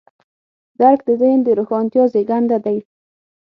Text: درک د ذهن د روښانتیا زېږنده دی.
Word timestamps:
درک 0.79 0.99
د 1.07 1.09
ذهن 1.21 1.39
د 1.43 1.49
روښانتیا 1.59 2.03
زېږنده 2.13 2.57
دی. 2.65 2.77